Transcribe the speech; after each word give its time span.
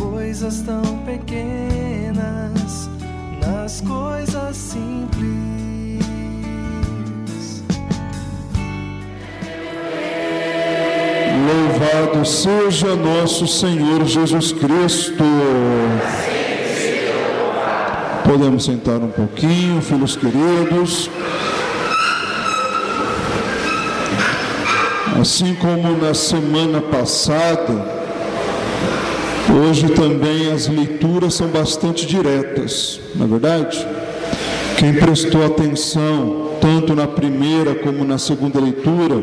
coisas 0.00 0.62
tão 0.62 0.82
pequenas, 1.04 2.88
nas 3.46 3.82
coisas 3.82 4.56
simples. 4.56 6.00
Louvado 11.46 12.24
seja 12.24 12.96
nosso 12.96 13.46
Senhor 13.46 14.06
Jesus 14.06 14.52
Cristo. 14.52 15.24
Podemos 18.24 18.64
sentar 18.64 18.96
um 18.96 19.10
pouquinho, 19.10 19.82
filhos 19.82 20.16
queridos. 20.16 21.10
Assim 25.20 25.54
como 25.56 25.98
na 25.98 26.14
semana 26.14 26.80
passada, 26.80 27.99
hoje 29.60 29.88
também 29.90 30.50
as 30.50 30.66
leituras 30.66 31.34
são 31.34 31.48
bastante 31.48 32.06
diretas, 32.06 33.00
na 33.14 33.24
é 33.24 33.28
verdade? 33.28 33.86
Quem 34.78 34.94
prestou 34.94 35.44
atenção, 35.44 36.52
tanto 36.60 36.94
na 36.94 37.06
primeira 37.06 37.74
como 37.74 38.04
na 38.04 38.16
segunda 38.16 38.58
leitura, 38.58 39.22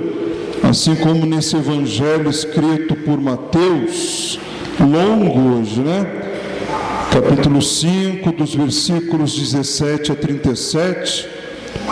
assim 0.64 0.96
como 0.96 1.26
nesse 1.26 1.56
evangelho 1.56 2.30
escrito 2.30 2.96
por 2.98 3.20
Mateus, 3.20 4.40
longo 4.80 5.58
hoje, 5.58 5.80
né? 5.82 6.06
Capítulo 7.12 7.62
5, 7.62 8.32
dos 8.34 8.54
versículos 8.54 9.36
17 9.36 10.12
a 10.12 10.16
37 10.16 11.28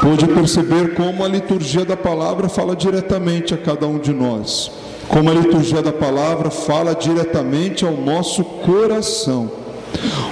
pôde 0.02 0.28
perceber 0.28 0.94
como 0.94 1.24
a 1.24 1.28
liturgia 1.28 1.86
da 1.86 1.98
palavra 1.98 2.50
fala 2.50 2.76
diretamente 2.76 3.54
a 3.54 3.58
cada 3.58 3.88
um 3.88 3.98
de 3.98 4.14
nós, 4.14 4.72
como 5.08 5.30
a 5.30 5.34
liturgia 5.34 5.82
da 5.82 5.94
palavra 5.94 6.50
fala 6.50 6.94
diretamente 6.94 7.86
ao 7.86 7.94
nosso 7.94 8.44
coração. 8.44 9.52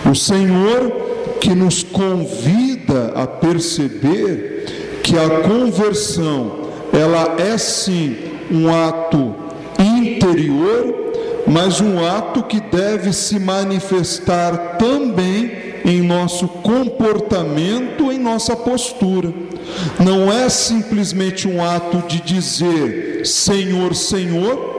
O 0.10 0.16
Senhor 0.16 0.92
que 1.40 1.54
nos 1.54 1.84
convida 1.84 3.12
a 3.16 3.28
perceber 3.28 5.00
que 5.04 5.18
a 5.18 5.42
conversão, 5.42 6.70
ela 6.94 7.36
é 7.38 7.58
sim 7.58 8.16
um 8.50 8.74
ato 8.74 9.36
interior, 9.78 10.96
mas 11.46 11.82
um 11.82 12.06
ato 12.06 12.44
que 12.44 12.62
deve 12.62 13.12
se 13.12 13.40
manifestar 13.40 14.78
também 14.78 15.63
em 15.86 16.02
nosso 16.02 16.48
comportamento, 16.48 18.12
em 18.12 18.20
nossa 18.20 18.56
postura. 18.56 19.34
Não 20.00 20.32
é 20.32 20.50
simplesmente 20.50 21.48
um 21.48 21.64
ato 21.64 22.08
de 22.08 22.22
dizer 22.22 23.26
Senhor, 23.26 23.96
Senhor, 23.96 24.74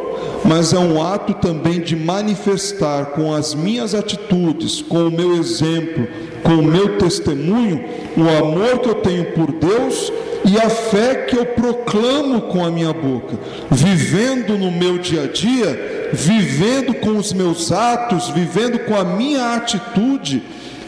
mas 0.45 0.73
é 0.73 0.79
um 0.79 1.03
ato 1.03 1.35
também 1.35 1.81
de 1.81 1.97
manifestar 1.97 3.07
com 3.07 3.33
as 3.35 3.55
minhas 3.55 3.95
atitudes, 3.95 4.83
com 4.83 5.09
o 5.09 5.11
meu 5.11 5.35
exemplo, 5.37 6.07
com 6.43 6.57
o 6.57 6.63
meu 6.63 6.99
testemunho, 6.99 7.85
o 8.17 8.29
amor 8.45 8.79
que 8.81 8.89
eu 8.89 8.97
tenho 8.97 9.33
por 9.33 9.51
Deus 9.53 10.13
e 10.45 10.59
a 10.59 10.69
fé 10.69 11.15
que 11.27 11.37
eu 11.37 11.47
proclamo 11.47 12.43
com 12.43 12.65
a 12.65 12.71
minha 12.71 12.93
boca, 12.93 13.39
vivendo 13.71 14.59
no 14.59 14.71
meu 14.71 14.99
dia 14.99 15.23
a 15.23 15.27
dia, 15.27 16.11
vivendo 16.13 16.93
com 16.95 17.17
os 17.17 17.33
meus 17.33 17.73
atos, 17.73 18.29
vivendo 18.29 18.81
com 18.81 18.95
a 18.95 19.05
minha 19.05 19.55
atitude 19.55 20.43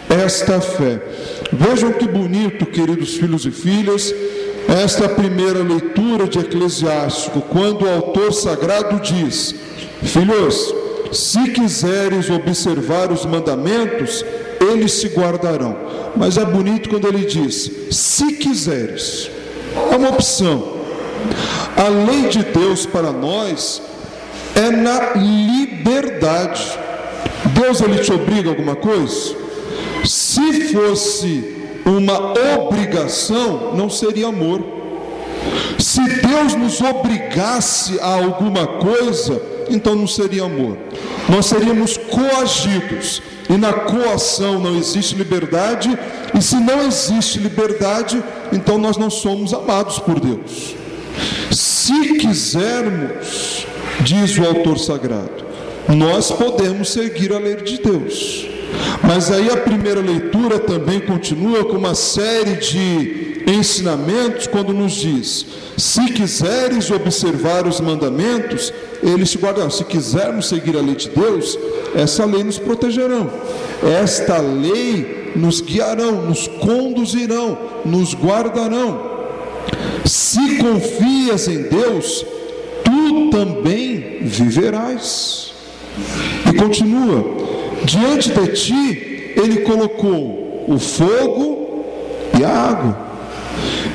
esta 0.08 0.60
fé. 0.60 1.00
Vejam 1.52 1.92
que 1.92 2.06
bonito, 2.06 2.66
queridos 2.66 3.14
filhos 3.14 3.44
e 3.46 3.50
filhas, 3.50 4.14
esta 4.68 5.08
primeira 5.08 5.60
leitura 5.60 6.26
de 6.26 6.38
Eclesiástico, 6.38 7.40
quando 7.42 7.84
o 7.84 7.88
autor 7.88 8.32
sagrado 8.32 9.00
diz: 9.00 9.54
Filhos, 10.02 10.74
se 11.12 11.50
quiseres 11.50 12.28
observar 12.30 13.12
os 13.12 13.24
mandamentos, 13.24 14.24
eles 14.60 14.92
se 14.92 15.08
guardarão. 15.08 15.76
Mas 16.16 16.36
é 16.36 16.44
bonito 16.44 16.88
quando 16.88 17.06
ele 17.06 17.26
diz: 17.26 17.70
se 17.90 18.32
quiseres. 18.34 19.30
É 19.92 19.96
uma 19.96 20.08
opção. 20.08 20.76
A 21.76 21.88
lei 21.88 22.28
de 22.28 22.42
Deus 22.42 22.86
para 22.86 23.12
nós 23.12 23.82
é 24.54 24.70
na 24.70 25.14
liberdade. 25.14 26.78
Deus 27.54 27.80
ele 27.80 27.98
te 27.98 28.12
obriga 28.12 28.48
a 28.48 28.52
alguma 28.52 28.74
coisa? 28.74 29.45
Se 30.52 30.72
fosse 30.72 31.56
uma 31.84 32.34
obrigação, 32.56 33.74
não 33.74 33.90
seria 33.90 34.28
amor. 34.28 34.62
Se 35.78 36.00
Deus 36.00 36.54
nos 36.54 36.80
obrigasse 36.80 37.98
a 38.00 38.14
alguma 38.14 38.66
coisa, 38.66 39.40
então 39.68 39.94
não 39.94 40.06
seria 40.06 40.44
amor. 40.44 40.76
Nós 41.28 41.46
seríamos 41.46 41.96
coagidos. 41.96 43.22
E 43.48 43.56
na 43.56 43.72
coação 43.72 44.58
não 44.58 44.76
existe 44.76 45.14
liberdade, 45.14 45.96
e 46.36 46.42
se 46.42 46.56
não 46.56 46.84
existe 46.84 47.38
liberdade, 47.38 48.20
então 48.52 48.76
nós 48.76 48.96
não 48.96 49.08
somos 49.08 49.54
amados 49.54 50.00
por 50.00 50.18
Deus. 50.18 50.74
Se 51.52 52.14
quisermos, 52.14 53.64
diz 54.00 54.36
o 54.36 54.44
autor 54.44 54.80
sagrado, 54.80 55.44
nós 55.88 56.32
podemos 56.32 56.90
seguir 56.90 57.32
a 57.32 57.38
lei 57.38 57.54
de 57.56 57.78
Deus. 57.78 58.55
Mas 59.02 59.30
aí 59.30 59.50
a 59.50 59.56
primeira 59.56 60.00
leitura 60.00 60.58
também 60.58 61.00
continua 61.00 61.64
com 61.64 61.76
uma 61.76 61.94
série 61.94 62.56
de 62.56 63.42
ensinamentos 63.46 64.46
quando 64.46 64.72
nos 64.72 64.92
diz: 64.92 65.46
se 65.76 66.06
quiseres 66.12 66.90
observar 66.90 67.66
os 67.66 67.80
mandamentos, 67.80 68.72
eles 69.02 69.30
te 69.30 69.38
guardarão. 69.38 69.70
Se 69.70 69.84
quisermos 69.84 70.48
seguir 70.48 70.76
a 70.76 70.80
lei 70.80 70.94
de 70.96 71.08
Deus, 71.10 71.58
essa 71.94 72.24
lei 72.24 72.42
nos 72.42 72.58
protegerão. 72.58 73.30
Esta 74.02 74.38
lei 74.38 75.32
nos 75.36 75.60
guiarão, 75.60 76.22
nos 76.22 76.48
conduzirão, 76.48 77.58
nos 77.84 78.14
guardarão. 78.14 79.16
Se 80.04 80.56
confias 80.56 81.48
em 81.48 81.62
Deus, 81.62 82.24
tu 82.84 83.30
também 83.30 84.18
viverás. 84.22 85.52
E 86.48 86.56
continua: 86.56 87.24
Diante 87.84 88.30
de 88.30 88.46
ti, 88.48 89.32
ele 89.36 89.60
colocou 89.60 90.64
o 90.68 90.78
fogo 90.78 91.84
e 92.38 92.44
a 92.44 92.50
água. 92.50 93.06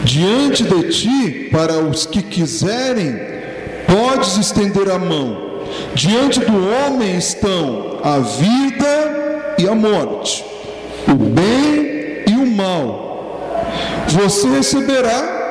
Diante 0.04 0.64
de 0.64 0.90
ti, 0.90 1.50
para 1.52 1.78
os 1.80 2.06
que 2.06 2.22
quiserem, 2.22 3.20
podes 3.88 4.38
estender 4.38 4.90
a 4.90 4.98
mão. 4.98 5.52
Diante 5.94 6.40
do 6.40 6.54
homem 6.54 7.18
estão 7.18 8.00
a 8.04 8.20
vida 8.20 9.56
e 9.58 9.68
a 9.68 9.76
morte, 9.76 10.44
o 11.08 11.16
bem 11.16 12.24
e 12.28 12.34
o 12.34 12.46
mal. 12.46 13.12
Você 14.08 14.48
receberá 14.48 15.42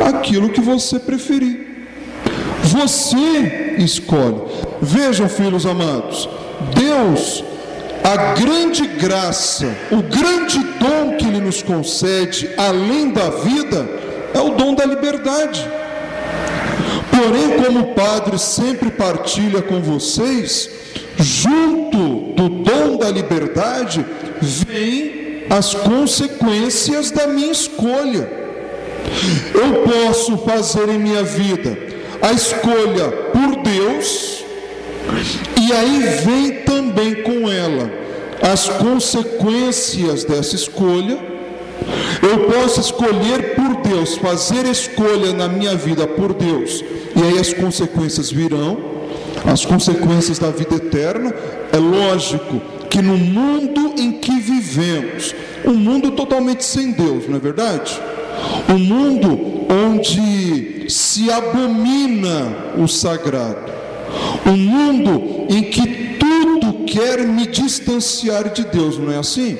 aquilo 0.00 0.50
que 0.50 0.60
você 0.60 0.98
preferir. 0.98 1.64
Você 2.62 3.76
escolhe. 3.78 4.42
Vejam, 4.80 5.28
filhos 5.28 5.66
amados, 5.66 6.28
Deus 6.74 7.44
a 8.04 8.34
grande 8.34 8.86
graça, 8.86 9.66
o 9.90 10.02
grande 10.02 10.58
dom 10.78 11.16
que 11.16 11.26
Ele 11.26 11.40
nos 11.40 11.62
concede, 11.62 12.50
além 12.58 13.10
da 13.10 13.30
vida, 13.30 13.88
é 14.34 14.40
o 14.40 14.50
dom 14.50 14.74
da 14.74 14.84
liberdade. 14.84 15.66
Porém, 17.10 17.64
como 17.64 17.80
o 17.80 17.94
Padre 17.94 18.38
sempre 18.38 18.90
partilha 18.90 19.62
com 19.62 19.80
vocês, 19.80 20.68
junto 21.16 22.34
do 22.34 22.48
dom 22.50 22.98
da 22.98 23.10
liberdade, 23.10 24.04
vem 24.42 25.46
as 25.48 25.74
consequências 25.74 27.10
da 27.10 27.26
minha 27.26 27.52
escolha. 27.52 28.28
Eu 29.54 29.82
posso 29.82 30.36
fazer 30.38 30.90
em 30.90 30.98
minha 30.98 31.22
vida 31.22 31.78
a 32.20 32.32
escolha 32.32 33.08
por 33.32 33.62
Deus, 33.62 34.43
e 35.60 35.72
aí 35.72 36.00
vem 36.24 36.62
também 36.62 37.22
com 37.22 37.50
ela 37.50 37.90
as 38.42 38.68
consequências 38.68 40.24
dessa 40.24 40.54
escolha. 40.54 41.18
Eu 42.22 42.50
posso 42.50 42.80
escolher 42.80 43.54
por 43.54 43.76
Deus, 43.82 44.16
fazer 44.16 44.66
escolha 44.66 45.32
na 45.32 45.48
minha 45.48 45.74
vida 45.74 46.06
por 46.06 46.32
Deus, 46.32 46.82
e 47.14 47.22
aí 47.22 47.38
as 47.38 47.52
consequências 47.52 48.30
virão. 48.30 48.94
as 49.46 49.64
consequências 49.64 50.38
da 50.38 50.50
vida 50.50 50.76
eterna, 50.76 51.34
é 51.70 51.76
lógico 51.76 52.62
que 52.88 53.02
no 53.02 53.16
mundo 53.16 53.94
em 53.98 54.12
que 54.12 54.40
vivemos, 54.40 55.34
um 55.66 55.74
mundo 55.74 56.12
totalmente 56.12 56.64
sem 56.64 56.92
Deus, 56.92 57.28
não 57.28 57.36
é 57.36 57.40
verdade? 57.40 58.00
Um 58.68 58.78
mundo 58.78 59.66
onde 59.68 60.86
se 60.88 61.30
abomina 61.30 62.72
o 62.78 62.86
sagrado, 62.86 63.72
um 64.46 64.56
mundo 64.56 65.46
em 65.48 65.62
que 65.64 66.16
tudo 66.18 66.84
quer 66.84 67.26
me 67.26 67.46
distanciar 67.46 68.52
de 68.52 68.64
Deus, 68.64 68.98
não 68.98 69.12
é 69.12 69.18
assim? 69.18 69.56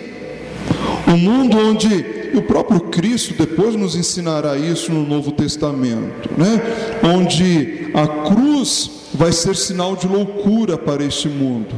Um 1.07 1.17
mundo 1.17 1.57
onde 1.59 2.05
o 2.35 2.43
próprio 2.43 2.81
Cristo 2.81 3.35
depois 3.35 3.75
nos 3.77 3.95
ensinará 3.95 4.57
isso 4.57 4.93
no 4.93 5.07
Novo 5.07 5.33
Testamento, 5.33 6.31
né? 6.37 6.61
Onde 7.03 7.91
a 7.95 8.07
cruz 8.29 8.91
vai 9.15 9.33
ser 9.33 9.55
sinal 9.55 9.95
de 9.95 10.09
loucura 10.09 10.77
para 10.77 11.05
este 11.05 11.29
mundo, 11.29 11.75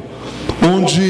onde 0.62 1.02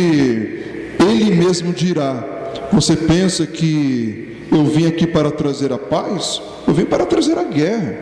ele 0.99 1.35
mesmo 1.35 1.73
dirá: 1.73 2.25
Você 2.73 2.97
pensa 2.97 3.47
que 3.47 4.37
eu 4.51 4.65
vim 4.65 4.87
aqui 4.87 5.07
para 5.07 5.31
trazer 5.31 5.73
a 5.73 5.79
paz? 5.79 6.43
Eu 6.67 6.75
vim 6.75 6.85
para 6.85 7.07
trazer 7.07 7.39
a 7.39 7.45
guerra. 7.45 7.97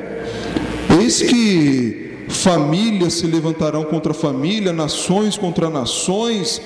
Eis 1.01 1.21
que 1.23 2.04
famílias 2.29 3.15
se 3.15 3.27
levantarão 3.27 3.85
contra 3.85 4.15
família, 4.15 4.73
nações 4.73 5.37
contra 5.37 5.69
nações, 5.71 6.61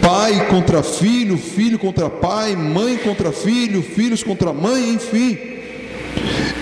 pai 0.00 0.46
contra 0.48 0.82
filho, 0.82 1.36
filho 1.36 1.78
contra 1.78 2.08
pai, 2.08 2.56
mãe 2.56 2.96
contra 2.98 3.32
filho, 3.32 3.82
filhos 3.82 4.22
contra 4.22 4.52
mãe, 4.52 4.90
enfim. 4.90 5.38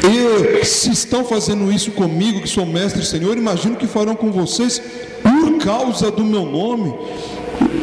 E 0.05 0.65
se 0.65 0.91
estão 0.91 1.25
fazendo 1.25 1.73
isso 1.73 1.91
comigo, 1.93 2.41
que 2.41 2.49
sou 2.49 2.67
mestre 2.67 3.03
e 3.03 3.07
Senhor, 3.07 3.37
imagino 3.37 3.77
que 3.77 3.87
farão 3.87 4.15
com 4.15 4.31
vocês 4.31 4.81
por 5.23 5.59
causa 5.59 6.11
do 6.11 6.25
meu 6.25 6.45
nome, 6.45 6.95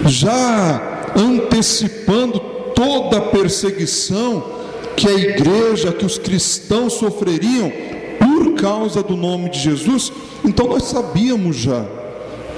já 0.06 1.12
antecipando 1.16 2.40
toda 2.74 3.18
a 3.18 3.22
perseguição 3.22 4.44
que 4.96 5.08
a 5.08 5.14
igreja, 5.14 5.92
que 5.92 6.06
os 6.06 6.18
cristãos 6.18 6.94
sofreriam 6.94 7.72
causa 8.56 9.04
do 9.04 9.16
nome 9.16 9.50
de 9.50 9.60
Jesus. 9.60 10.12
Então 10.44 10.68
nós 10.68 10.84
sabíamos 10.84 11.56
já 11.56 11.86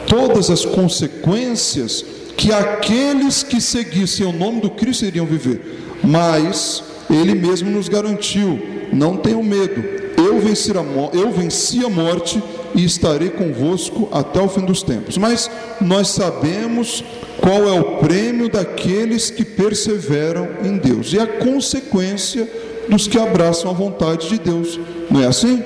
todas 0.08 0.50
as 0.50 0.66
consequências 0.66 2.06
que 2.36 2.54
aqueles 2.54 3.44
que 3.44 3.60
seguissem 3.60 4.26
o 4.26 4.32
nome 4.32 4.62
do 4.62 4.70
Cristo 4.70 5.06
iriam 5.06 5.26
viver. 5.26 5.62
Mas 6.04 6.84
ele 7.10 7.36
mesmo 7.36 7.70
nos 7.70 7.90
garantiu: 7.90 8.60
não 8.94 9.18
tenham 9.18 9.44
medo, 9.44 9.84
eu 10.18 10.40
venci, 10.40 10.72
a, 10.72 11.16
eu 11.18 11.32
venci 11.32 11.84
a 11.86 11.90
morte 11.90 12.42
e 12.76 12.84
estarei 12.84 13.30
convosco 13.30 14.08
até 14.12 14.42
o 14.42 14.48
fim 14.48 14.62
dos 14.62 14.84
tempos. 14.84 15.18
Mas 15.18 15.50
nós 15.82 16.10
sabemos 16.10 17.04
qual 17.40 17.68
é 17.68 17.80
o 17.80 17.98
prêmio 17.98 18.50
daqueles 18.50 19.30
que 19.30 19.44
perseveram 19.44 20.48
em 20.64 20.78
Deus 20.78 21.14
e 21.14 21.20
a 21.20 21.28
consequência 21.28 22.48
dos 22.90 23.08
que 23.08 23.18
abraçam 23.18 23.70
a 23.70 23.74
vontade 23.74 24.30
de 24.30 24.40
Deus. 24.40 24.80
Não 25.10 25.22
é 25.22 25.28
assim? 25.28 25.64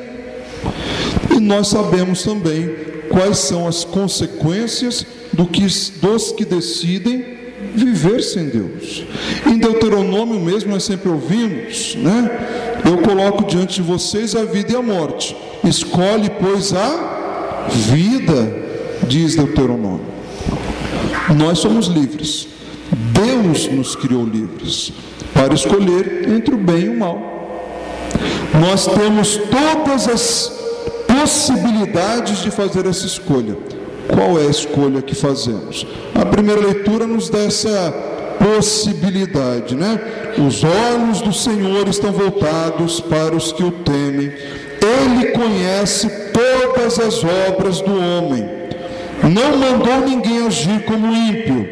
Nós 1.41 1.69
sabemos 1.69 2.21
também 2.23 2.69
quais 3.09 3.39
são 3.39 3.67
as 3.67 3.83
consequências 3.83 5.05
do 5.33 5.45
que, 5.45 5.65
dos 6.01 6.31
que 6.31 6.45
decidem 6.45 7.25
viver 7.73 8.21
sem 8.21 8.49
Deus. 8.49 9.03
Em 9.45 9.57
Deuteronômio 9.57 10.39
mesmo 10.39 10.71
nós 10.71 10.83
sempre 10.83 11.09
ouvimos, 11.09 11.95
né? 11.95 12.81
Eu 12.85 12.99
coloco 12.99 13.45
diante 13.45 13.75
de 13.75 13.81
vocês 13.81 14.35
a 14.35 14.43
vida 14.43 14.73
e 14.73 14.75
a 14.75 14.81
morte. 14.81 15.35
Escolhe, 15.63 16.29
pois, 16.39 16.73
a 16.73 17.67
vida, 17.69 18.55
diz 19.07 19.35
Deuteronômio. 19.35 20.05
Nós 21.35 21.59
somos 21.59 21.87
livres. 21.87 22.47
Deus 23.13 23.67
nos 23.67 23.95
criou 23.95 24.25
livres 24.25 24.91
para 25.33 25.53
escolher 25.53 26.29
entre 26.29 26.53
o 26.53 26.57
bem 26.57 26.83
e 26.83 26.89
o 26.89 26.99
mal. 26.99 27.31
Nós 28.59 28.85
temos 28.85 29.37
todas 29.37 30.07
as 30.07 30.60
possibilidades 31.21 32.39
de 32.39 32.49
fazer 32.49 32.87
essa 32.87 33.05
escolha. 33.05 33.55
Qual 34.07 34.39
é 34.39 34.47
a 34.47 34.49
escolha 34.49 35.01
que 35.03 35.13
fazemos? 35.13 35.85
A 36.15 36.25
primeira 36.25 36.59
leitura 36.59 37.05
nos 37.05 37.29
dá 37.29 37.39
essa 37.39 37.93
possibilidade, 38.39 39.75
né? 39.75 39.99
Os 40.39 40.63
olhos 40.63 41.21
do 41.21 41.31
Senhor 41.31 41.87
estão 41.87 42.11
voltados 42.11 42.99
para 42.99 43.35
os 43.35 43.51
que 43.51 43.63
o 43.63 43.71
temem. 43.71 44.33
Ele 44.81 45.27
conhece 45.27 46.09
todas 46.33 46.99
as 46.99 47.23
obras 47.23 47.81
do 47.81 47.93
homem. 47.93 48.43
Não 49.21 49.57
mandou 49.57 50.01
ninguém 50.09 50.47
agir 50.47 50.83
como 50.85 51.13
ímpio, 51.13 51.69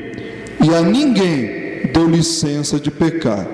e 0.64 0.76
a 0.76 0.82
ninguém 0.82 1.90
deu 1.92 2.08
licença 2.08 2.80
de 2.80 2.92
pecar. 2.92 3.48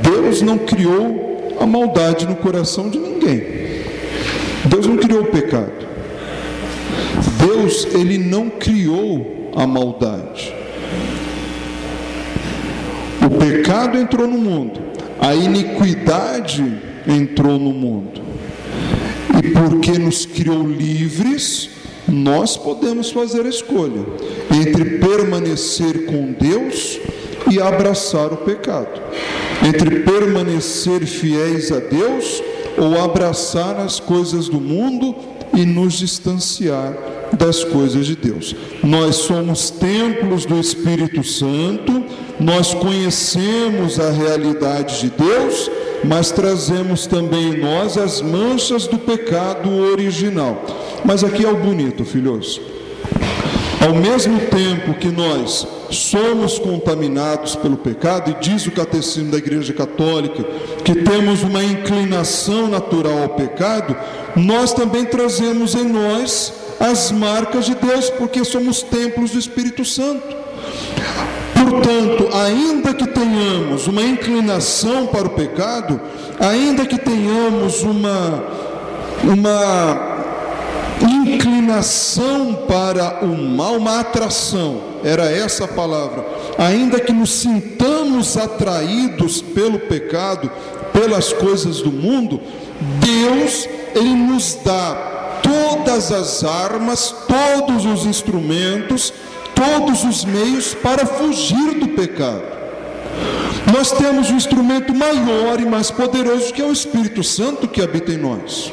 Deus 0.00 0.40
não 0.40 0.56
criou 0.58 1.56
a 1.60 1.66
maldade 1.66 2.26
no 2.26 2.36
coração 2.36 2.88
de 2.88 2.98
ninguém. 2.98 3.61
Deus 4.66 4.86
não 4.86 4.96
criou 4.96 5.22
o 5.22 5.26
pecado. 5.26 5.86
Deus, 7.38 7.86
ele 7.94 8.18
não 8.18 8.48
criou 8.48 9.50
a 9.56 9.66
maldade. 9.66 10.54
O 13.24 13.30
pecado 13.38 13.98
entrou 13.98 14.26
no 14.26 14.38
mundo, 14.38 14.80
a 15.20 15.34
iniquidade 15.34 16.80
entrou 17.06 17.58
no 17.58 17.72
mundo. 17.72 18.20
E 19.42 19.48
porque 19.48 19.98
nos 19.98 20.26
criou 20.26 20.66
livres, 20.66 21.70
nós 22.08 22.56
podemos 22.56 23.10
fazer 23.10 23.46
a 23.46 23.48
escolha 23.48 24.04
entre 24.50 24.98
permanecer 24.98 26.06
com 26.06 26.32
Deus 26.32 26.98
e 27.50 27.60
abraçar 27.60 28.32
o 28.32 28.38
pecado, 28.38 29.00
entre 29.66 30.00
permanecer 30.00 31.06
fiéis 31.06 31.72
a 31.72 31.78
Deus 31.78 32.42
ou 32.82 33.00
abraçar 33.00 33.78
as 33.78 34.00
coisas 34.00 34.48
do 34.48 34.60
mundo 34.60 35.14
e 35.54 35.64
nos 35.64 35.94
distanciar 35.94 36.96
das 37.32 37.62
coisas 37.62 38.06
de 38.06 38.16
Deus. 38.16 38.56
Nós 38.82 39.16
somos 39.16 39.70
templos 39.70 40.44
do 40.44 40.58
Espírito 40.58 41.22
Santo, 41.22 42.04
nós 42.40 42.74
conhecemos 42.74 44.00
a 44.00 44.10
realidade 44.10 45.00
de 45.00 45.10
Deus, 45.10 45.70
mas 46.04 46.32
trazemos 46.32 47.06
também 47.06 47.54
em 47.54 47.60
nós 47.60 47.96
as 47.96 48.20
manchas 48.20 48.88
do 48.88 48.98
pecado 48.98 49.70
original. 49.70 50.64
Mas 51.04 51.22
aqui 51.22 51.44
é 51.44 51.48
o 51.48 51.56
bonito, 51.56 52.04
filhos. 52.04 52.60
Ao 53.84 53.92
mesmo 53.92 54.38
tempo 54.38 54.94
que 54.94 55.08
nós 55.08 55.66
somos 55.90 56.56
contaminados 56.56 57.56
pelo 57.56 57.76
pecado, 57.76 58.30
e 58.30 58.34
diz 58.34 58.64
o 58.64 58.70
catecismo 58.70 59.32
da 59.32 59.38
Igreja 59.38 59.72
Católica 59.72 60.44
que 60.84 60.94
temos 60.94 61.42
uma 61.42 61.64
inclinação 61.64 62.68
natural 62.68 63.24
ao 63.24 63.28
pecado, 63.30 63.96
nós 64.36 64.72
também 64.72 65.04
trazemos 65.04 65.74
em 65.74 65.84
nós 65.84 66.52
as 66.78 67.10
marcas 67.10 67.66
de 67.66 67.74
Deus, 67.74 68.08
porque 68.10 68.44
somos 68.44 68.82
templos 68.82 69.32
do 69.32 69.38
Espírito 69.40 69.84
Santo. 69.84 70.36
Portanto, 71.54 72.28
ainda 72.36 72.94
que 72.94 73.06
tenhamos 73.08 73.88
uma 73.88 74.02
inclinação 74.02 75.08
para 75.08 75.26
o 75.26 75.30
pecado, 75.30 76.00
ainda 76.38 76.86
que 76.86 76.98
tenhamos 76.98 77.82
uma, 77.82 78.44
uma 79.24 80.11
inclinação 81.22 82.66
para 82.68 83.24
o 83.24 83.36
mal, 83.36 83.76
uma 83.76 84.00
atração, 84.00 84.82
era 85.04 85.30
essa 85.30 85.64
a 85.64 85.68
palavra, 85.68 86.24
ainda 86.58 87.00
que 87.00 87.12
nos 87.12 87.30
sintamos 87.30 88.36
atraídos 88.36 89.40
pelo 89.40 89.78
pecado, 89.78 90.50
pelas 90.92 91.32
coisas 91.32 91.80
do 91.80 91.90
mundo, 91.90 92.40
Deus, 93.00 93.68
Ele 93.94 94.14
nos 94.14 94.58
dá 94.64 95.40
todas 95.42 96.12
as 96.12 96.44
armas, 96.44 97.14
todos 97.26 97.84
os 97.84 98.06
instrumentos, 98.06 99.12
todos 99.54 100.04
os 100.04 100.24
meios 100.24 100.74
para 100.74 101.06
fugir 101.06 101.78
do 101.78 101.88
pecado. 101.88 102.42
Nós 103.72 103.92
temos 103.92 104.30
um 104.30 104.36
instrumento 104.36 104.94
maior 104.94 105.60
e 105.60 105.64
mais 105.64 105.90
poderoso 105.90 106.52
que 106.52 106.60
é 106.60 106.64
o 106.64 106.72
Espírito 106.72 107.22
Santo 107.22 107.68
que 107.68 107.80
habita 107.80 108.12
em 108.12 108.18
nós. 108.18 108.72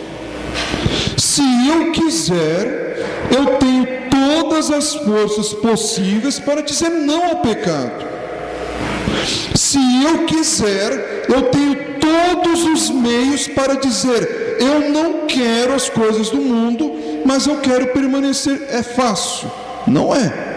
Eu 1.72 1.92
quiser, 1.92 2.98
eu 3.36 3.58
tenho 3.58 3.88
todas 4.10 4.72
as 4.72 4.96
forças 4.96 5.54
possíveis 5.54 6.40
para 6.40 6.62
dizer 6.62 6.90
não 6.90 7.30
ao 7.30 7.36
pecado. 7.38 8.08
Se 9.56 9.78
eu 10.04 10.26
quiser, 10.26 11.26
eu 11.30 11.44
tenho 11.44 11.76
todos 12.00 12.64
os 12.66 12.90
meios 12.90 13.48
para 13.48 13.76
dizer 13.76 14.40
eu 14.60 14.92
não 14.92 15.26
quero 15.26 15.74
as 15.74 15.90
coisas 15.90 16.30
do 16.30 16.38
mundo, 16.38 16.92
mas 17.26 17.48
eu 17.48 17.58
quero 17.58 17.88
permanecer. 17.88 18.62
É 18.70 18.84
fácil? 18.84 19.50
Não 19.88 20.14
é. 20.14 20.50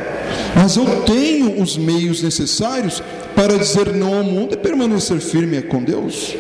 Mas 0.57 0.77
eu 0.77 0.85
tenho 1.03 1.63
os 1.63 1.77
meios 1.77 2.21
necessários 2.21 3.03
para 3.35 3.57
dizer 3.57 3.95
não 3.95 4.19
ao 4.19 4.25
mundo 4.25 4.55
e 4.55 4.57
permanecer 4.57 5.21
firme 5.21 5.63
com 5.63 5.83
Deus. 5.83 6.35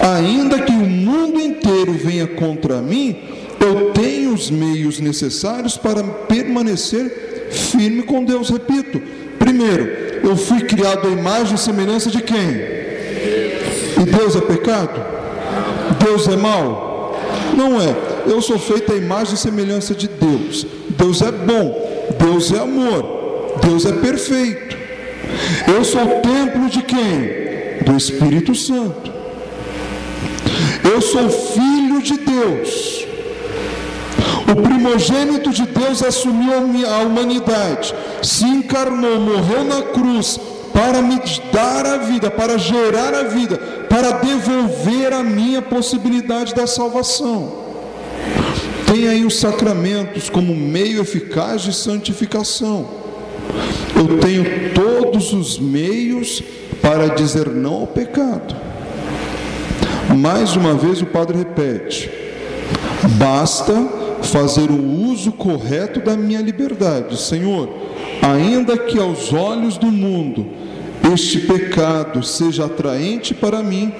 Ainda 0.00 0.60
que 0.60 0.72
o 0.72 0.86
mundo 0.86 1.40
inteiro 1.40 1.92
venha 1.92 2.26
contra 2.26 2.82
mim, 2.82 3.16
eu 3.60 3.92
tenho 3.92 4.32
os 4.32 4.50
meios 4.50 5.00
necessários 5.00 5.76
para 5.76 6.02
permanecer 6.02 7.48
firme 7.50 8.02
com 8.02 8.24
Deus. 8.24 8.50
Repito, 8.50 9.00
primeiro, 9.38 9.84
eu 10.22 10.36
fui 10.36 10.60
criado 10.60 11.06
à 11.08 11.10
imagem 11.10 11.54
e 11.54 11.58
semelhança 11.58 12.10
de 12.10 12.22
quem? 12.22 12.38
E 12.38 14.04
Deus 14.04 14.36
é 14.36 14.40
pecado? 14.40 15.00
Deus 16.04 16.28
é 16.28 16.36
mal? 16.36 17.18
Não 17.56 17.80
é. 17.80 17.94
Eu 18.26 18.42
sou 18.42 18.58
feito 18.58 18.92
à 18.92 18.96
imagem 18.96 19.34
e 19.34 19.38
semelhança 19.38 19.94
de 19.94 20.08
Deus. 20.08 20.66
Deus 20.90 21.22
é 21.22 21.30
bom, 21.30 22.14
Deus 22.18 22.52
é 22.52 22.58
amor, 22.58 23.56
Deus 23.62 23.84
é 23.86 23.92
perfeito. 23.92 24.76
Eu 25.66 25.84
sou 25.84 26.02
o 26.02 26.20
templo 26.20 26.68
de 26.68 26.82
quem? 26.82 27.84
Do 27.84 27.96
Espírito 27.96 28.54
Santo. 28.54 29.12
Eu 30.84 31.00
sou 31.00 31.28
filho 31.30 32.02
de 32.02 32.16
Deus. 32.18 33.05
O 34.50 34.62
primogênito 34.62 35.50
de 35.50 35.66
Deus 35.66 36.02
assumiu 36.02 36.52
a 36.88 36.98
humanidade, 37.00 37.94
se 38.22 38.44
encarnou, 38.44 39.18
morreu 39.20 39.64
na 39.64 39.82
cruz 39.82 40.38
para 40.72 41.00
me 41.00 41.20
dar 41.52 41.86
a 41.86 41.96
vida, 41.98 42.30
para 42.30 42.58
gerar 42.58 43.14
a 43.14 43.22
vida, 43.24 43.56
para 43.88 44.12
devolver 44.12 45.12
a 45.12 45.22
minha 45.22 45.62
possibilidade 45.62 46.54
da 46.54 46.66
salvação. 46.66 47.64
Tem 48.86 49.08
aí 49.08 49.24
os 49.24 49.40
sacramentos 49.40 50.30
como 50.30 50.54
meio 50.54 51.00
eficaz 51.00 51.62
de 51.62 51.72
santificação. 51.72 52.86
Eu 53.96 54.18
tenho 54.18 54.44
todos 54.74 55.32
os 55.32 55.58
meios 55.58 56.42
para 56.80 57.08
dizer 57.08 57.48
não 57.48 57.74
ao 57.74 57.86
pecado. 57.86 58.54
Mais 60.16 60.54
uma 60.54 60.74
vez 60.74 61.02
o 61.02 61.06
padre 61.06 61.38
repete: 61.38 62.10
basta 63.18 63.72
fazer 64.26 64.70
o 64.70 65.10
uso 65.10 65.32
correto 65.32 66.00
da 66.00 66.16
minha 66.16 66.40
liberdade. 66.40 67.20
Senhor, 67.20 67.68
ainda 68.22 68.76
que 68.76 68.98
aos 68.98 69.32
olhos 69.32 69.76
do 69.76 69.86
mundo 69.86 70.46
este 71.12 71.40
pecado 71.40 72.22
seja 72.22 72.66
atraente 72.66 73.34
para 73.34 73.62
mim, 73.62 73.92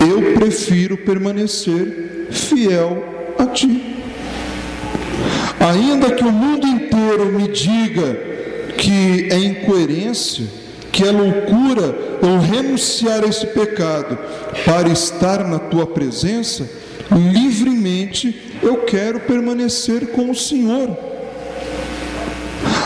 eu 0.00 0.34
prefiro 0.34 0.96
permanecer 0.96 2.28
fiel 2.30 3.04
a 3.38 3.46
Ti. 3.46 3.80
Ainda 5.60 6.10
que 6.10 6.24
o 6.24 6.32
mundo 6.32 6.66
inteiro 6.66 7.26
me 7.32 7.48
diga 7.48 8.18
que 8.76 9.28
é 9.30 9.38
incoerência, 9.38 10.44
que 10.90 11.04
é 11.04 11.10
loucura 11.10 11.94
eu 12.20 12.38
renunciar 12.40 13.24
a 13.24 13.28
esse 13.28 13.46
pecado 13.46 14.18
para 14.64 14.88
estar 14.88 15.44
na 15.46 15.58
tua 15.58 15.86
presença, 15.86 16.68
livremente 17.10 18.52
eu 18.62 18.78
quero 18.78 19.20
permanecer 19.20 20.08
com 20.08 20.30
o 20.30 20.34
Senhor. 20.34 20.96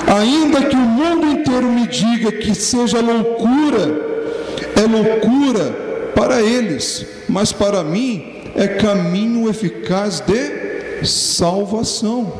Ainda 0.06 0.62
que 0.62 0.76
o 0.76 0.78
mundo 0.78 1.26
inteiro 1.26 1.66
me 1.66 1.86
diga 1.86 2.30
que 2.32 2.54
seja 2.54 3.00
loucura, 3.00 4.00
é 4.76 4.82
loucura 4.82 6.12
para 6.14 6.40
eles, 6.40 7.04
mas 7.28 7.52
para 7.52 7.82
mim 7.82 8.24
é 8.54 8.68
caminho 8.68 9.48
eficaz 9.50 10.20
de 10.20 11.04
salvação. 11.04 12.32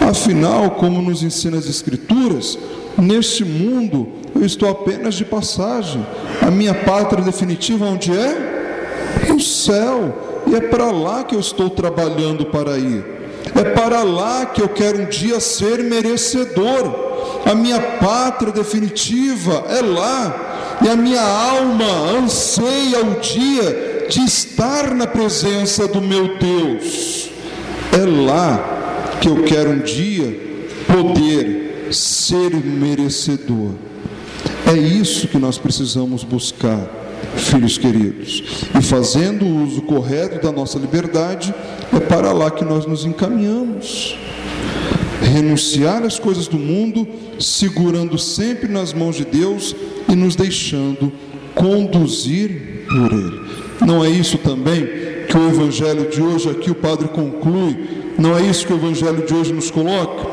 Afinal, 0.00 0.70
como 0.72 1.02
nos 1.02 1.22
ensina 1.22 1.58
as 1.58 1.66
Escrituras, 1.66 2.58
neste 2.96 3.44
mundo 3.44 4.08
eu 4.34 4.46
estou 4.46 4.68
apenas 4.68 5.14
de 5.14 5.24
passagem. 5.24 6.04
A 6.40 6.50
minha 6.50 6.74
pátria 6.74 7.22
definitiva 7.22 7.84
onde 7.84 8.12
é? 8.12 9.30
O 9.34 9.40
céu. 9.40 10.31
E 10.46 10.54
é 10.54 10.60
para 10.60 10.90
lá 10.90 11.24
que 11.24 11.34
eu 11.34 11.40
estou 11.40 11.70
trabalhando 11.70 12.46
para 12.46 12.78
ir. 12.78 13.04
É 13.54 13.64
para 13.64 14.02
lá 14.02 14.46
que 14.46 14.62
eu 14.62 14.68
quero 14.68 15.02
um 15.02 15.06
dia 15.06 15.40
ser 15.40 15.82
merecedor. 15.82 17.12
A 17.44 17.54
minha 17.54 17.80
pátria 17.80 18.52
definitiva 18.52 19.64
é 19.68 19.80
lá. 19.80 20.78
E 20.82 20.88
a 20.88 20.96
minha 20.96 21.22
alma 21.22 22.18
anseia 22.18 23.04
o 23.04 23.20
dia 23.20 24.06
de 24.08 24.20
estar 24.24 24.94
na 24.94 25.06
presença 25.06 25.86
do 25.86 26.00
meu 26.00 26.36
Deus. 26.38 27.30
É 27.92 28.26
lá 28.26 29.18
que 29.20 29.28
eu 29.28 29.44
quero 29.44 29.70
um 29.70 29.78
dia 29.78 30.40
poder 30.86 31.88
ser 31.92 32.50
merecedor. 32.50 33.72
É 34.66 34.76
isso 34.76 35.28
que 35.28 35.38
nós 35.38 35.58
precisamos 35.58 36.24
buscar, 36.24 36.88
filhos 37.36 37.78
queridos. 37.78 38.42
E 38.78 38.82
fazendo 38.82 39.44
o 39.44 39.64
uso 39.64 39.82
correto 39.82 40.44
da 40.44 40.52
nossa 40.52 40.78
liberdade, 40.78 41.54
é 41.92 42.00
para 42.00 42.32
lá 42.32 42.50
que 42.50 42.64
nós 42.64 42.86
nos 42.86 43.04
encaminhamos. 43.04 44.16
Renunciar 45.20 46.02
às 46.02 46.18
coisas 46.18 46.48
do 46.48 46.58
mundo, 46.58 47.06
segurando 47.38 48.18
sempre 48.18 48.68
nas 48.68 48.92
mãos 48.92 49.16
de 49.16 49.24
Deus 49.24 49.74
e 50.08 50.14
nos 50.14 50.34
deixando 50.34 51.12
conduzir 51.54 52.86
por 52.88 53.12
Ele. 53.12 53.40
Não 53.80 54.04
é 54.04 54.10
isso 54.10 54.38
também 54.38 54.86
que 55.28 55.36
o 55.36 55.48
Evangelho 55.48 56.10
de 56.10 56.20
hoje, 56.20 56.50
aqui 56.50 56.70
o 56.70 56.74
Padre 56.74 57.08
conclui, 57.08 57.76
não 58.18 58.36
é 58.36 58.42
isso 58.42 58.66
que 58.66 58.72
o 58.72 58.76
Evangelho 58.76 59.24
de 59.24 59.32
hoje 59.32 59.52
nos 59.52 59.70
coloca? 59.70 60.28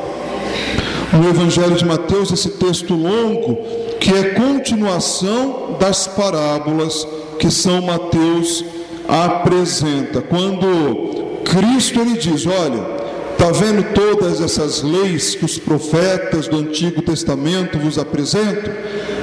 No 1.14 1.30
Evangelho 1.30 1.76
de 1.76 1.86
Mateus, 1.86 2.32
esse 2.32 2.50
texto 2.52 2.94
longo, 2.94 3.58
que 4.00 4.12
é 4.12 4.36
continuação 4.70 5.78
das 5.80 6.06
parábolas 6.06 7.08
que 7.40 7.50
São 7.50 7.82
Mateus 7.82 8.64
apresenta. 9.08 10.22
Quando 10.22 11.42
Cristo 11.44 12.00
ele 12.00 12.18
diz: 12.18 12.46
Olha, 12.46 13.00
Está 13.32 13.54
vendo 13.54 13.94
todas 13.94 14.42
essas 14.42 14.84
leis 14.84 15.34
que 15.34 15.46
os 15.46 15.58
profetas 15.58 16.50
do 16.50 16.58
Antigo 16.58 17.02
Testamento 17.02 17.80
vos 17.80 17.98
apresentam? 17.98 18.74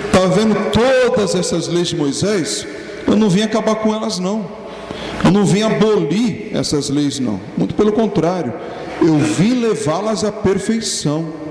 Está 0.06 0.26
vendo 0.26 0.56
todas 0.70 1.34
essas 1.34 1.68
leis 1.68 1.88
de 1.88 1.96
Moisés? 1.96 2.66
Eu 3.06 3.14
não 3.14 3.28
vim 3.28 3.42
acabar 3.42 3.74
com 3.74 3.94
elas, 3.94 4.18
não. 4.18 4.46
Eu 5.22 5.30
não 5.30 5.44
vim 5.44 5.60
abolir 5.60 6.48
essas 6.54 6.88
leis, 6.88 7.20
não. 7.20 7.38
Muito 7.58 7.74
pelo 7.74 7.92
contrário, 7.92 8.54
eu 9.02 9.18
vim 9.18 9.60
levá-las 9.60 10.24
à 10.24 10.32
perfeição. 10.32 11.45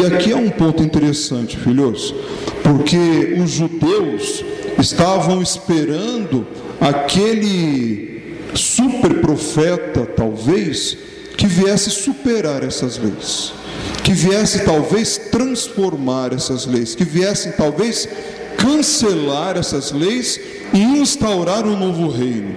E 0.00 0.06
aqui 0.06 0.32
é 0.32 0.36
um 0.36 0.50
ponto 0.50 0.82
interessante, 0.82 1.56
filhos, 1.56 2.14
porque 2.62 3.38
os 3.42 3.50
judeus 3.50 4.44
estavam 4.78 5.40
esperando 5.40 6.46
aquele 6.80 8.36
super 8.54 9.20
profeta, 9.20 10.04
talvez, 10.04 10.96
que 11.36 11.46
viesse 11.46 11.90
superar 11.90 12.62
essas 12.62 12.98
leis, 12.98 13.52
que 14.02 14.12
viesse 14.12 14.64
talvez 14.64 15.16
transformar 15.30 16.32
essas 16.32 16.66
leis, 16.66 16.94
que 16.94 17.04
viesse 17.04 17.52
talvez 17.52 18.08
cancelar 18.56 19.56
essas 19.56 19.92
leis 19.92 20.40
e 20.72 20.78
instaurar 20.78 21.66
um 21.66 21.78
novo 21.78 22.08
reino. 22.08 22.56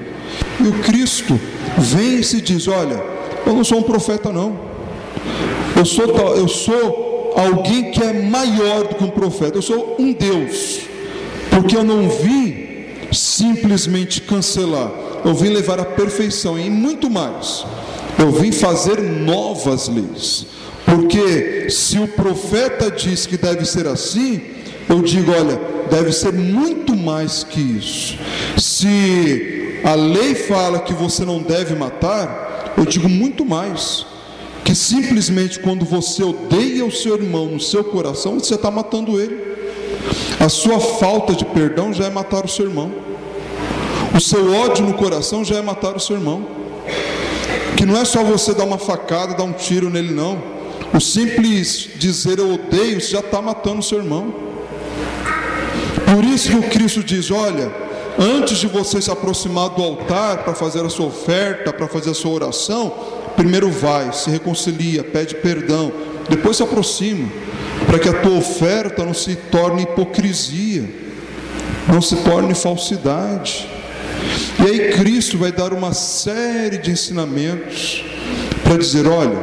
E 0.60 0.68
o 0.68 0.74
Cristo 0.80 1.40
vem 1.78 2.20
e 2.20 2.24
se 2.24 2.42
diz: 2.42 2.68
Olha, 2.68 3.02
eu 3.46 3.54
não 3.54 3.64
sou 3.64 3.80
um 3.80 3.84
profeta, 3.84 4.32
não. 4.32 4.70
Eu 5.80 5.86
sou, 5.86 6.06
eu 6.36 6.48
sou 6.50 7.34
alguém 7.38 7.90
que 7.92 8.04
é 8.04 8.12
maior 8.12 8.86
do 8.86 8.96
que 8.96 9.04
um 9.06 9.10
profeta. 9.10 9.58
Eu 9.58 9.62
sou 9.62 9.96
um 9.98 10.12
Deus. 10.12 10.82
Porque 11.50 11.78
eu 11.78 11.86
não 11.86 12.10
vim 12.10 12.86
simplesmente 13.14 14.20
cancelar. 14.20 14.92
Eu 15.24 15.34
vim 15.34 15.48
levar 15.48 15.80
a 15.80 15.86
perfeição 15.86 16.60
e 16.60 16.70
muito 16.70 17.10
mais. 17.10 17.66
Eu 18.18 18.30
vim 18.30 18.52
fazer 18.52 19.02
novas 19.02 19.88
leis. 19.88 20.48
Porque 20.86 21.70
se 21.70 21.98
o 21.98 22.10
profeta 22.10 22.92
diz 22.92 23.26
que 23.26 23.38
deve 23.38 23.64
ser 23.64 23.88
assim, 23.88 24.42
eu 24.90 25.02
digo, 25.02 25.32
olha, 25.32 25.58
deve 25.90 26.12
ser 26.12 26.34
muito 26.34 26.94
mais 26.94 27.42
que 27.42 27.62
isso. 27.62 28.20
Se 28.58 29.80
a 29.86 29.96
lei 29.96 30.36
fala 30.36 30.80
que 30.80 30.94
você 30.94 31.24
não 31.24 31.42
deve 31.42 31.74
matar, 31.74 32.74
eu 32.76 32.84
digo 32.84 33.08
muito 33.08 33.46
mais. 33.46 34.06
Que 34.64 34.76
simplesmente 34.76 35.60
quando 35.60 35.86
você 35.86 36.24
odeia 36.24 36.86
o 36.86 36.92
seu 36.92 37.16
irmão 37.16 37.46
no 37.46 37.60
seu 37.60 37.84
coração, 37.84 38.40
você 38.40 38.56
está 38.56 38.70
matando 38.70 39.20
ele. 39.20 39.50
A 40.40 40.50
sua 40.50 40.80
falta 40.80 41.34
de 41.34 41.46
perdão 41.46 41.94
já 41.94 42.06
é 42.06 42.10
matar 42.10 42.46
o 42.46 42.48
seu 42.48 42.66
irmão. 42.66 42.92
O 44.16 44.20
seu 44.20 44.54
ódio 44.54 44.86
no 44.86 44.94
coração 44.94 45.44
já 45.44 45.56
é 45.56 45.62
matar 45.62 45.96
o 45.96 46.00
seu 46.00 46.16
irmão 46.16 46.60
que 47.80 47.86
não 47.86 47.96
é 47.96 48.04
só 48.04 48.22
você 48.26 48.54
dar 48.54 48.66
uma 48.66 48.78
facada, 48.78 49.34
dar 49.34 49.44
um 49.44 49.54
tiro 49.54 49.90
nele, 49.90 50.14
não. 50.14 50.38
O 50.94 51.00
simples 51.00 51.90
dizer 51.96 52.38
eu 52.38 52.56
odeio, 52.56 53.00
já 53.00 53.22
está 53.22 53.42
matando 53.42 53.80
o 53.80 53.84
seu 53.84 54.00
irmão. 54.00 54.34
Por 56.14 56.26
isso 56.26 56.50
que 56.50 56.58
o 56.58 56.64
Cristo 56.64 57.02
diz: 57.02 57.32
olha, 57.32 57.72
antes 58.20 58.58
de 58.58 58.68
você 58.68 59.02
se 59.02 59.10
aproximar 59.10 59.70
do 59.70 59.82
altar 59.82 60.44
para 60.44 60.54
fazer 60.54 60.86
a 60.86 60.90
sua 60.90 61.06
oferta, 61.06 61.72
para 61.72 61.88
fazer 61.88 62.10
a 62.10 62.14
sua 62.14 62.32
oração, 62.32 62.94
primeiro 63.40 63.72
vai, 63.72 64.12
se 64.12 64.30
reconcilia, 64.30 65.02
pede 65.02 65.34
perdão, 65.36 65.94
depois 66.28 66.58
se 66.58 66.64
aproxima, 66.64 67.26
para 67.88 67.98
que 67.98 68.10
a 68.10 68.14
tua 68.22 68.38
oferta 68.38 69.06
não 69.06 69.14
se 69.14 69.34
torne 69.34 69.84
hipocrisia, 69.84 70.84
não 71.88 72.02
se 72.02 72.18
torne 72.18 72.54
falsidade. 72.54 73.66
E 74.60 74.70
aí 74.70 74.92
Cristo 74.92 75.38
vai 75.38 75.54
dar 75.54 75.72
uma 75.72 75.94
série 75.94 76.80
de 76.80 76.92
ensinamentos 76.92 78.04
para 78.62 78.78
dizer: 78.78 79.08
olha, 79.08 79.40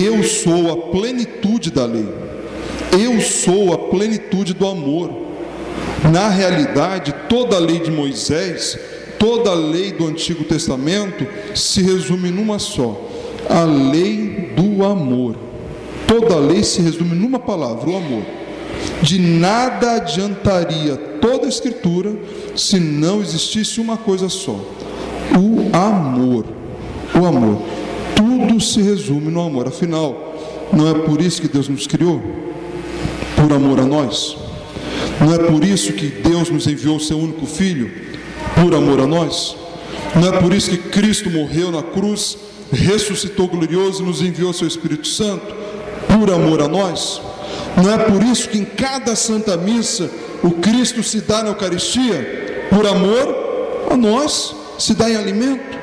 eu 0.00 0.22
sou 0.22 0.70
a 0.70 0.92
plenitude 0.92 1.72
da 1.72 1.86
lei, 1.86 2.08
eu 2.92 3.20
sou 3.20 3.74
a 3.74 3.78
plenitude 3.90 4.54
do 4.54 4.64
amor. 4.64 5.10
Na 6.12 6.28
realidade, 6.28 7.12
toda 7.28 7.56
a 7.56 7.58
lei 7.58 7.80
de 7.80 7.90
Moisés, 7.90 8.78
toda 9.18 9.50
a 9.50 9.54
lei 9.54 9.90
do 9.90 10.06
Antigo 10.06 10.44
Testamento 10.44 11.26
se 11.52 11.82
resume 11.82 12.30
numa 12.30 12.60
só: 12.60 13.10
a 13.48 13.64
lei 13.64 14.52
do 14.56 14.84
amor. 14.84 15.36
Toda 16.06 16.36
lei 16.36 16.62
se 16.62 16.80
resume 16.80 17.14
numa 17.14 17.38
palavra: 17.38 17.88
o 17.88 17.96
amor. 17.96 18.22
De 19.02 19.18
nada 19.18 19.96
adiantaria 19.96 20.96
toda 21.20 21.46
a 21.46 21.48
Escritura 21.48 22.12
se 22.54 22.78
não 22.78 23.20
existisse 23.20 23.80
uma 23.80 23.96
coisa 23.96 24.28
só: 24.28 24.58
o 25.38 25.76
amor. 25.76 26.44
O 27.14 27.24
amor. 27.24 27.62
Tudo 28.14 28.60
se 28.60 28.80
resume 28.80 29.30
no 29.30 29.42
amor. 29.42 29.68
Afinal, 29.68 30.34
não 30.72 30.88
é 30.88 30.94
por 30.94 31.20
isso 31.20 31.40
que 31.40 31.48
Deus 31.48 31.68
nos 31.68 31.86
criou? 31.86 32.20
Por 33.36 33.52
amor 33.52 33.80
a 33.80 33.84
nós? 33.84 34.36
Não 35.20 35.34
é 35.34 35.38
por 35.38 35.64
isso 35.64 35.92
que 35.92 36.06
Deus 36.06 36.50
nos 36.50 36.66
enviou 36.66 36.96
o 36.96 37.00
seu 37.00 37.18
único 37.18 37.46
filho? 37.46 37.90
Por 38.54 38.74
amor 38.74 39.00
a 39.00 39.06
nós? 39.06 39.56
Não 40.16 40.28
é 40.28 40.40
por 40.40 40.52
isso 40.52 40.70
que 40.70 40.78
Cristo 40.78 41.28
morreu 41.30 41.70
na 41.70 41.82
cruz, 41.82 42.38
ressuscitou 42.72 43.48
glorioso 43.48 44.02
e 44.02 44.06
nos 44.06 44.22
enviou 44.22 44.52
seu 44.52 44.68
Espírito 44.68 45.08
Santo? 45.08 45.54
Por 46.06 46.30
amor 46.32 46.62
a 46.62 46.68
nós? 46.68 47.20
Não 47.76 47.92
é 47.92 47.98
por 47.98 48.22
isso 48.22 48.48
que 48.48 48.58
em 48.58 48.64
cada 48.64 49.16
Santa 49.16 49.56
Missa 49.56 50.08
o 50.42 50.52
Cristo 50.52 51.02
se 51.02 51.20
dá 51.20 51.42
na 51.42 51.50
Eucaristia? 51.50 52.66
Por 52.70 52.86
amor 52.86 53.88
a 53.90 53.96
nós? 53.96 54.54
Se 54.78 54.94
dá 54.94 55.10
em 55.10 55.16
alimento? 55.16 55.78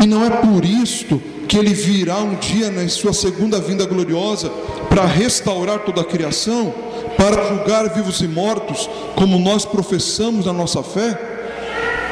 E 0.00 0.06
não 0.06 0.24
é 0.24 0.30
por 0.30 0.64
isto 0.64 1.20
que 1.46 1.58
ele 1.58 1.74
virá 1.74 2.18
um 2.18 2.36
dia 2.36 2.70
na 2.70 2.88
sua 2.88 3.12
segunda 3.12 3.60
vinda 3.60 3.84
gloriosa 3.84 4.50
para 4.88 5.04
restaurar 5.04 5.80
toda 5.80 6.00
a 6.00 6.04
criação, 6.04 6.74
para 7.16 7.48
julgar 7.48 7.92
vivos 7.94 8.20
e 8.20 8.28
mortos, 8.28 8.88
como 9.14 9.38
nós 9.38 9.64
professamos 9.64 10.46
na 10.46 10.52
nossa 10.52 10.82
fé, 10.82 11.33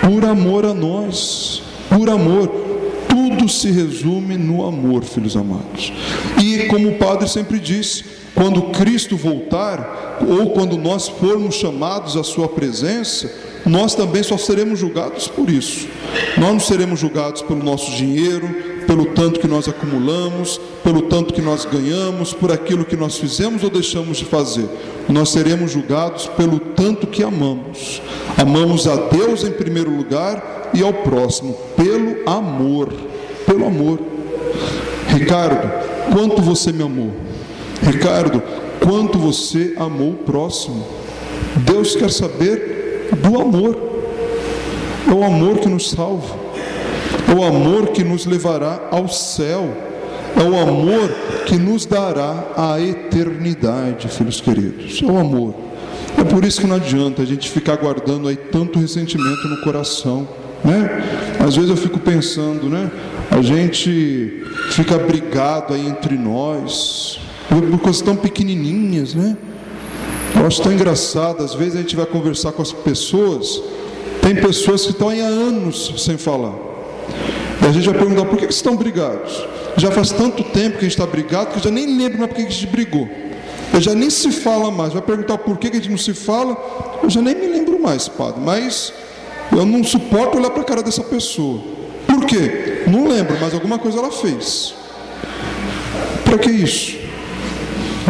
por 0.02 0.24
amor 0.24 0.66
a 0.66 0.74
nós, 0.74 1.62
por 1.88 2.10
amor. 2.10 2.48
Tudo 3.08 3.48
se 3.48 3.70
resume 3.70 4.36
no 4.36 4.66
amor, 4.66 5.04
filhos 5.04 5.36
amados. 5.36 5.92
E 6.42 6.66
como 6.66 6.88
o 6.88 6.98
Padre 6.98 7.28
sempre 7.28 7.58
disse, 7.58 8.04
quando 8.34 8.62
Cristo 8.70 9.16
voltar, 9.16 10.18
ou 10.26 10.50
quando 10.50 10.76
nós 10.76 11.08
formos 11.08 11.54
chamados 11.54 12.16
à 12.16 12.24
Sua 12.24 12.48
presença, 12.48 13.30
nós 13.64 13.94
também 13.94 14.22
só 14.22 14.36
seremos 14.36 14.78
julgados 14.78 15.28
por 15.28 15.48
isso. 15.48 15.86
Nós 16.36 16.52
não 16.52 16.60
seremos 16.60 16.98
julgados 16.98 17.42
pelo 17.42 17.62
nosso 17.62 17.90
dinheiro, 17.92 18.72
pelo 18.86 19.06
tanto 19.06 19.38
que 19.38 19.46
nós 19.46 19.68
acumulamos, 19.68 20.60
pelo 20.82 21.02
tanto 21.02 21.32
que 21.32 21.40
nós 21.40 21.64
ganhamos, 21.64 22.32
por 22.32 22.50
aquilo 22.50 22.84
que 22.84 22.96
nós 22.96 23.16
fizemos 23.16 23.62
ou 23.62 23.70
deixamos 23.70 24.18
de 24.18 24.24
fazer. 24.24 24.68
Nós 25.08 25.30
seremos 25.30 25.70
julgados 25.70 26.26
pelo 26.26 26.58
tanto 26.58 27.06
que 27.06 27.22
amamos. 27.22 28.02
Amamos 28.36 28.86
a 28.86 28.96
Deus 28.96 29.44
em 29.44 29.50
primeiro 29.50 29.90
lugar 29.90 30.70
e 30.74 30.82
ao 30.82 30.92
próximo, 30.92 31.56
pelo 31.76 32.28
amor. 32.28 32.92
Pelo 33.46 33.66
amor. 33.66 33.98
Ricardo, 35.08 35.70
quanto 36.12 36.40
você 36.40 36.72
me 36.72 36.82
amou? 36.82 37.10
Ricardo, 37.82 38.42
quanto 38.80 39.18
você 39.18 39.74
amou 39.76 40.10
o 40.10 40.16
próximo? 40.16 40.84
Deus 41.58 41.94
quer 41.94 42.10
saber 42.10 43.08
do 43.18 43.40
amor. 43.40 43.76
É 45.08 45.12
o 45.12 45.22
amor 45.22 45.58
que 45.58 45.68
nos 45.68 45.90
salva. 45.90 46.34
É 47.28 47.34
o 47.34 47.42
amor 47.44 47.88
que 47.88 48.02
nos 48.02 48.24
levará 48.24 48.88
ao 48.90 49.08
céu. 49.08 49.68
É 50.36 50.42
o 50.42 50.58
amor 50.58 51.10
que 51.46 51.56
nos 51.56 51.84
dará 51.84 52.44
a 52.56 52.80
eternidade, 52.80 54.08
filhos 54.08 54.40
queridos. 54.40 55.02
É 55.02 55.06
o 55.06 55.18
amor. 55.18 55.54
É 56.22 56.24
por 56.24 56.44
isso 56.44 56.60
que 56.60 56.68
não 56.68 56.76
adianta 56.76 57.20
a 57.20 57.24
gente 57.24 57.50
ficar 57.50 57.74
guardando 57.74 58.28
aí 58.28 58.36
tanto 58.36 58.78
ressentimento 58.78 59.48
no 59.48 59.60
coração, 59.60 60.28
né? 60.64 61.02
Às 61.44 61.56
vezes 61.56 61.68
eu 61.68 61.76
fico 61.76 61.98
pensando, 61.98 62.68
né? 62.68 62.88
A 63.28 63.42
gente 63.42 64.44
fica 64.70 64.96
brigado 64.98 65.74
aí 65.74 65.84
entre 65.84 66.16
nós 66.16 67.18
por 67.48 67.80
coisas 67.80 68.00
tão 68.02 68.14
pequenininhas, 68.14 69.16
né? 69.16 69.36
Eu 70.36 70.46
acho 70.46 70.62
tão 70.62 70.72
engraçado, 70.72 71.42
às 71.42 71.54
vezes 71.54 71.74
a 71.74 71.80
gente 71.80 71.96
vai 71.96 72.06
conversar 72.06 72.52
com 72.52 72.62
as 72.62 72.70
pessoas, 72.70 73.60
tem 74.22 74.36
pessoas 74.36 74.82
que 74.82 74.92
estão 74.92 75.08
aí 75.08 75.20
há 75.20 75.26
anos 75.26 75.92
sem 75.98 76.16
falar. 76.16 76.54
E 77.62 77.66
a 77.66 77.72
gente 77.72 77.88
vai 77.88 77.98
perguntar 77.98 78.26
por 78.26 78.38
que, 78.38 78.46
que 78.46 78.54
estão 78.54 78.76
brigados. 78.76 79.44
Já 79.76 79.90
faz 79.90 80.12
tanto 80.12 80.44
tempo 80.44 80.78
que 80.78 80.84
a 80.84 80.88
gente 80.88 80.96
está 80.96 81.06
brigado 81.06 81.50
que 81.50 81.58
eu 81.58 81.62
já 81.64 81.70
nem 81.72 81.98
lembro 81.98 82.18
mais 82.18 82.30
por 82.30 82.36
que 82.36 82.42
a 82.42 82.48
gente 82.48 82.68
brigou. 82.68 83.10
Eu 83.72 83.80
já 83.80 83.94
nem 83.94 84.10
se 84.10 84.30
fala 84.30 84.70
mais. 84.70 84.92
Vai 84.92 85.02
perguntar 85.02 85.38
por 85.38 85.56
que, 85.56 85.68
a 85.68 85.74
gente 85.74 85.88
não 85.88 85.98
se 85.98 86.12
fala, 86.12 86.56
eu 87.02 87.08
já 87.08 87.20
nem 87.20 87.34
me 87.34 87.46
lembro 87.46 87.80
mais, 87.80 88.08
padre. 88.08 88.40
Mas 88.40 88.92
eu 89.50 89.64
não 89.64 89.82
suporto 89.82 90.38
olhar 90.38 90.50
para 90.50 90.62
a 90.62 90.64
cara 90.64 90.82
dessa 90.82 91.02
pessoa. 91.02 91.60
Por 92.06 92.24
quê? 92.26 92.84
Não 92.86 93.08
lembro, 93.08 93.36
mas 93.40 93.54
alguma 93.54 93.78
coisa 93.78 93.98
ela 93.98 94.10
fez. 94.10 94.74
Para 96.24 96.38
que 96.38 96.50
isso? 96.50 96.98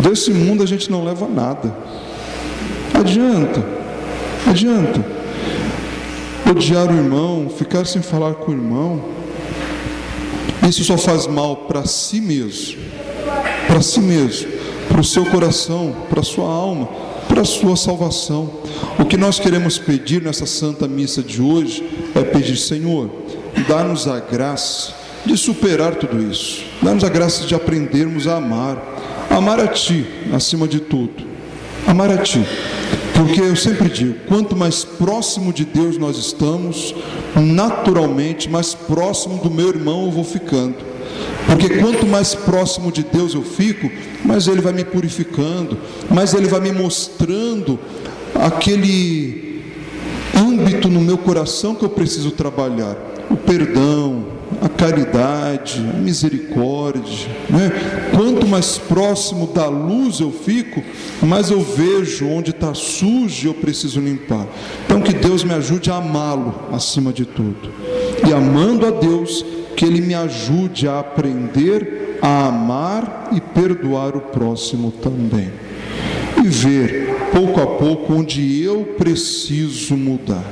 Desse 0.00 0.32
mundo 0.32 0.62
a 0.62 0.66
gente 0.66 0.90
não 0.90 1.04
leva 1.04 1.28
nada. 1.28 1.76
Adianta, 2.94 3.64
adianta. 4.48 5.04
Odiar 6.50 6.90
o 6.90 6.96
irmão, 6.96 7.48
ficar 7.48 7.86
sem 7.86 8.02
falar 8.02 8.34
com 8.34 8.50
o 8.50 8.54
irmão, 8.54 9.02
isso 10.68 10.84
só 10.84 10.98
faz 10.98 11.26
mal 11.26 11.56
para 11.56 11.84
si 11.86 12.20
mesmo, 12.20 12.78
para 13.66 13.80
si 13.80 14.00
mesmo, 14.00 14.51
para 14.92 15.00
o 15.00 15.04
seu 15.04 15.24
coração, 15.24 15.96
para 16.10 16.20
a 16.20 16.22
sua 16.22 16.46
alma, 16.46 16.86
para 17.26 17.40
a 17.40 17.46
sua 17.46 17.76
salvação. 17.76 18.50
O 18.98 19.06
que 19.06 19.16
nós 19.16 19.38
queremos 19.38 19.78
pedir 19.78 20.20
nessa 20.20 20.44
Santa 20.44 20.86
Missa 20.86 21.22
de 21.22 21.40
hoje 21.40 21.82
é 22.14 22.22
pedir, 22.22 22.58
Senhor, 22.58 23.10
dá-nos 23.66 24.06
a 24.06 24.20
graça 24.20 24.92
de 25.24 25.34
superar 25.34 25.94
tudo 25.94 26.22
isso, 26.22 26.62
dá-nos 26.82 27.04
a 27.04 27.08
graça 27.08 27.46
de 27.46 27.54
aprendermos 27.54 28.26
a 28.26 28.36
amar, 28.36 28.76
amar 29.30 29.58
a 29.60 29.68
Ti 29.68 30.06
acima 30.30 30.68
de 30.68 30.78
tudo, 30.78 31.24
amar 31.86 32.10
a 32.10 32.18
Ti. 32.18 32.44
Porque 33.14 33.40
eu 33.40 33.56
sempre 33.56 33.88
digo, 33.88 34.14
quanto 34.28 34.54
mais 34.54 34.84
próximo 34.84 35.54
de 35.54 35.64
Deus 35.64 35.96
nós 35.96 36.18
estamos, 36.18 36.94
naturalmente 37.34 38.50
mais 38.50 38.74
próximo 38.74 39.38
do 39.38 39.50
meu 39.50 39.68
irmão 39.68 40.04
eu 40.04 40.10
vou 40.10 40.24
ficando. 40.24 40.91
Porque 41.46 41.78
quanto 41.78 42.06
mais 42.06 42.34
próximo 42.34 42.90
de 42.90 43.02
Deus 43.02 43.34
eu 43.34 43.42
fico, 43.42 43.90
mais 44.24 44.46
Ele 44.46 44.60
vai 44.60 44.72
me 44.72 44.84
purificando, 44.84 45.78
mais 46.10 46.34
Ele 46.34 46.48
vai 46.48 46.60
me 46.60 46.72
mostrando 46.72 47.78
aquele 48.34 49.62
âmbito 50.36 50.88
no 50.88 51.00
meu 51.00 51.18
coração 51.18 51.74
que 51.74 51.84
eu 51.84 51.90
preciso 51.90 52.30
trabalhar: 52.30 52.96
o 53.30 53.36
perdão, 53.36 54.26
a 54.60 54.68
caridade, 54.68 55.78
a 55.78 55.98
misericórdia. 55.98 57.28
Né? 57.48 57.70
Quanto 58.14 58.46
mais 58.46 58.78
próximo 58.78 59.46
da 59.48 59.66
luz 59.66 60.20
eu 60.20 60.32
fico, 60.32 60.82
mais 61.22 61.50
eu 61.50 61.60
vejo 61.60 62.26
onde 62.28 62.50
está 62.50 62.74
sujo 62.74 63.44
e 63.44 63.46
eu 63.46 63.54
preciso 63.54 64.00
limpar. 64.00 64.46
Então 64.84 65.00
que 65.00 65.12
Deus 65.12 65.44
me 65.44 65.54
ajude 65.54 65.90
a 65.90 65.96
amá-lo 65.96 66.54
acima 66.72 67.12
de 67.12 67.24
tudo. 67.24 67.70
E 68.26 68.32
amando 68.32 68.86
a 68.86 68.90
Deus, 68.90 69.44
que 69.76 69.84
Ele 69.84 70.00
me 70.00 70.14
ajude 70.14 70.86
a 70.88 71.00
aprender 71.00 72.18
a 72.22 72.46
amar 72.46 73.30
e 73.32 73.40
perdoar 73.40 74.16
o 74.16 74.20
próximo 74.20 74.92
também. 74.92 75.50
E 76.38 76.48
ver 76.48 77.16
pouco 77.32 77.60
a 77.60 77.66
pouco 77.66 78.14
onde 78.14 78.62
eu 78.62 78.94
preciso 78.96 79.96
mudar 79.96 80.44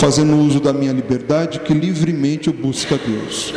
fazendo 0.00 0.34
uso 0.34 0.60
da 0.60 0.72
minha 0.72 0.92
liberdade, 0.92 1.60
que 1.60 1.74
livremente 1.74 2.48
eu 2.48 2.54
busque 2.54 2.94
a 2.94 2.96
Deus, 2.96 3.52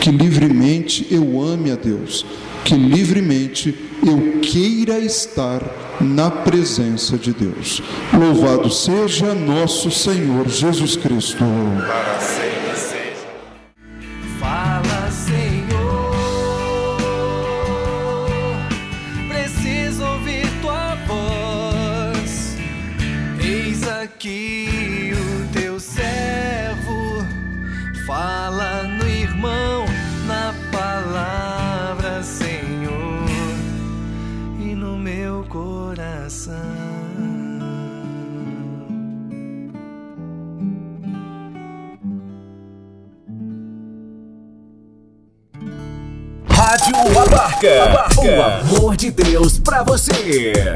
que 0.00 0.12
livremente 0.12 1.04
eu 1.10 1.42
ame 1.42 1.72
a 1.72 1.74
Deus, 1.74 2.24
que 2.64 2.76
livremente 2.76 3.74
eu 4.06 4.40
queira 4.40 5.00
estar 5.00 5.60
na 6.00 6.30
presença 6.30 7.18
de 7.18 7.32
Deus. 7.32 7.82
Louvado 8.16 8.70
seja 8.70 9.34
nosso 9.34 9.90
Senhor 9.90 10.48
Jesus 10.48 10.94
Cristo. 10.94 11.44
Para 11.84 12.20
sempre 12.20 12.57
de 49.10 49.22
Deus 49.22 49.58
pra 49.58 49.82
você. 49.82 50.74